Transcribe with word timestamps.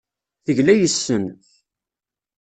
Tegla 0.45 0.73
yes-sen. 0.75 1.25